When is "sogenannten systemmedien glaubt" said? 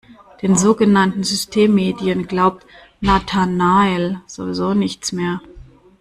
0.55-2.65